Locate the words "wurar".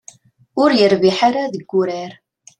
1.71-2.11